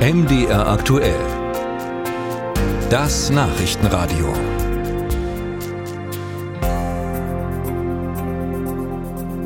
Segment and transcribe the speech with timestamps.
[0.00, 1.20] MDR aktuell.
[2.88, 4.32] Das Nachrichtenradio.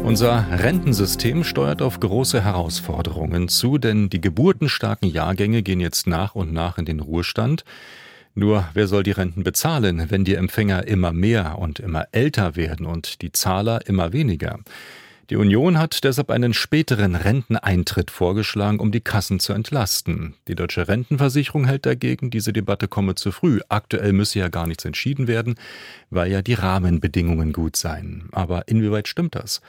[0.05, 6.53] Unser Rentensystem steuert auf große Herausforderungen zu, denn die geburtenstarken Jahrgänge gehen jetzt nach und
[6.53, 7.65] nach in den Ruhestand.
[8.37, 12.87] Nur wer soll die Renten bezahlen, wenn die Empfänger immer mehr und immer älter werden
[12.87, 14.61] und die Zahler immer weniger?
[15.31, 20.35] Die Union hat deshalb einen späteren Renteneintritt vorgeschlagen, um die Kassen zu entlasten.
[20.49, 23.61] Die deutsche Rentenversicherung hält dagegen, diese Debatte komme zu früh.
[23.71, 25.55] Aktuell müsse ja gar nichts entschieden werden,
[26.11, 28.29] weil ja die Rahmenbedingungen gut seien.
[28.33, 29.63] Aber inwieweit stimmt das?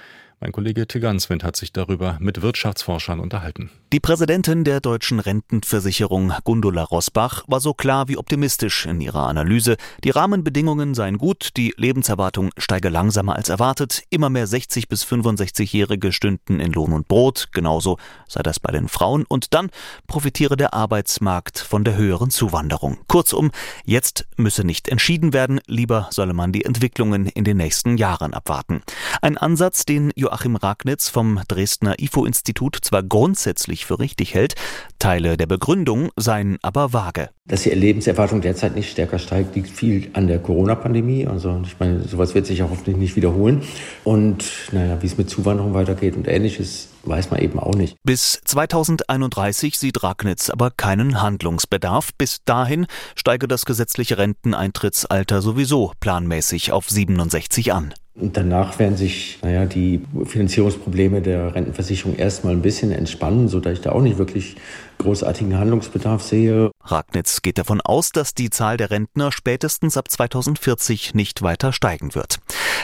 [0.46, 3.72] Mein Kollege Tiganswind hat sich darüber mit Wirtschaftsforschern unterhalten.
[3.92, 9.76] Die Präsidentin der deutschen Rentenversicherung Gundula Rosbach war so klar wie optimistisch in ihrer Analyse.
[10.04, 16.12] Die Rahmenbedingungen seien gut, die Lebenserwartung steige langsamer als erwartet, immer mehr 60 bis 65-Jährige
[16.12, 19.72] stünden in Lohn und Brot, genauso sei das bei den Frauen und dann
[20.06, 23.00] profitiere der Arbeitsmarkt von der höheren Zuwanderung.
[23.08, 23.50] Kurzum,
[23.84, 28.84] jetzt müsse nicht entschieden werden, lieber solle man die Entwicklungen in den nächsten Jahren abwarten.
[29.24, 34.56] Ein Ansatz, den Joachim Ragnitz vom Dresdner IFO-Institut zwar grundsätzlich für richtig hält,
[35.00, 37.30] Teile der Begründung seien aber vage.
[37.48, 41.28] Dass die Lebenserwartung derzeit nicht stärker steigt, liegt viel an der Corona-Pandemie.
[41.28, 43.62] Also ich meine, sowas wird sich auch hoffentlich nicht wiederholen.
[44.04, 47.98] Und naja, wie es mit Zuwanderung weitergeht und ähnliches, weiß man eben auch nicht.
[48.04, 52.10] Bis 2031 sieht Ragnitz aber keinen Handlungsbedarf.
[52.18, 57.94] Bis dahin steige das gesetzliche Renteneintrittsalter sowieso planmäßig auf 67 an.
[58.18, 63.82] Und danach werden sich naja, die Finanzierungsprobleme der Rentenversicherung erstmal ein bisschen entspannen, sodass ich
[63.82, 64.56] da auch nicht wirklich
[65.00, 66.72] großartigen Handlungsbedarf sehe.
[66.82, 72.16] Ragnitz geht davon aus, dass die Zahl der Rentner spätestens ab 2040 nicht weiter steigen
[72.16, 72.40] wird.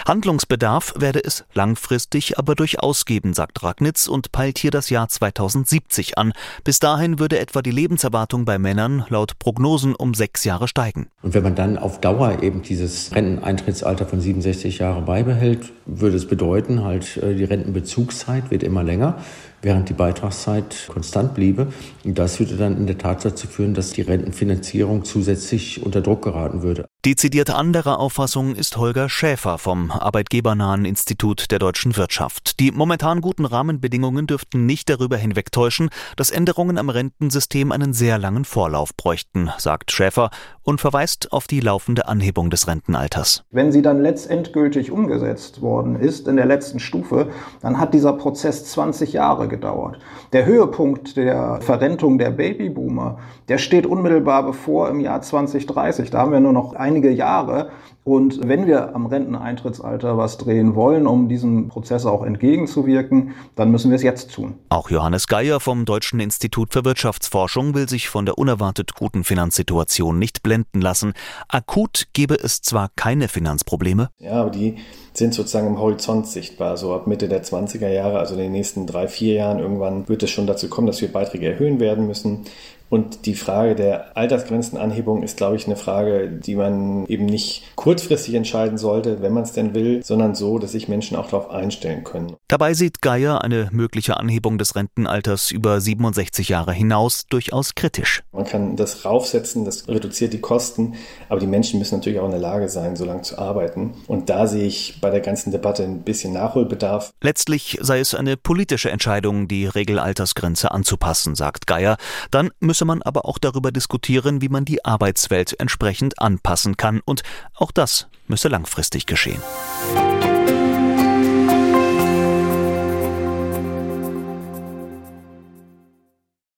[0.06, 6.18] Handlungsbedarf werde es langfristig aber durchaus geben, sagt Ragnitz und peilt hier das Jahr 2070
[6.18, 6.34] an.
[6.64, 11.08] Bis dahin würde etwa die Lebenserwartung bei Männern laut Prognosen um sechs Jahre steigen.
[11.22, 16.28] Und wenn man dann auf Dauer eben dieses Renteneintrittsalter von 67 Jahren beibehält, würde es
[16.28, 19.18] bedeuten, halt äh, die Rentenbezugszeit wird immer länger
[19.62, 21.68] während die Beitragszeit konstant bliebe.
[22.04, 26.24] Und das würde dann in der Tat dazu führen, dass die Rentenfinanzierung zusätzlich unter Druck
[26.24, 26.86] geraten würde.
[27.04, 32.60] Dezidiert anderer Auffassung ist Holger Schäfer vom Arbeitgebernahen Institut der deutschen Wirtschaft.
[32.60, 38.46] Die momentan guten Rahmenbedingungen dürften nicht darüber hinwegtäuschen, dass Änderungen am Rentensystem einen sehr langen
[38.46, 40.30] Vorlauf bräuchten, sagt Schäfer
[40.62, 43.46] und verweist auf die laufende Anhebung des Rentenalters.
[43.50, 47.30] Wenn sie dann letztendgültig umgesetzt worden ist in der letzten Stufe,
[47.64, 49.98] dann hat dieser Prozess 20 Jahre gedauert.
[50.34, 53.18] Der Höhepunkt der Verrentung der Babyboomer,
[53.50, 56.12] der steht unmittelbar bevor im Jahr 2030.
[56.12, 57.70] Da haben wir nur noch einige Jahre.
[58.04, 63.92] Und wenn wir am Renteneintrittsalter was drehen wollen, um diesem Prozess auch entgegenzuwirken, dann müssen
[63.92, 64.56] wir es jetzt tun.
[64.70, 70.18] Auch Johannes Geier vom Deutschen Institut für Wirtschaftsforschung will sich von der unerwartet guten Finanzsituation
[70.18, 71.14] nicht blenden lassen.
[71.48, 74.10] Akut gebe es zwar keine Finanzprobleme.
[74.18, 74.78] Ja, aber die
[75.14, 76.78] sind sozusagen im Horizont sichtbar.
[76.78, 80.24] So ab Mitte der 20er Jahre, also in den nächsten drei, vier Jahren irgendwann wird
[80.24, 82.46] es schon dazu kommen, dass wir Beiträge erhöhen werden müssen.
[82.92, 88.34] Und die Frage der Altersgrenzenanhebung ist, glaube ich, eine Frage, die man eben nicht kurzfristig
[88.34, 92.04] entscheiden sollte, wenn man es denn will, sondern so, dass sich Menschen auch darauf einstellen
[92.04, 92.36] können.
[92.50, 98.24] Dabei sieht Geier eine mögliche Anhebung des Rentenalters über 67 Jahre hinaus durchaus kritisch.
[98.34, 100.96] Man kann das raufsetzen, das reduziert die Kosten,
[101.30, 103.94] aber die Menschen müssen natürlich auch in der Lage sein, so lange zu arbeiten.
[104.08, 107.12] Und da sehe ich bei der ganzen Debatte ein bisschen Nachholbedarf.
[107.22, 111.96] Letztlich sei es eine politische Entscheidung, die Regelaltersgrenze anzupassen, sagt Geier.
[112.32, 117.00] Dann müsse müsse man aber auch darüber diskutieren, wie man die Arbeitswelt entsprechend anpassen kann,
[117.06, 117.22] und
[117.54, 119.40] auch das müsse langfristig geschehen.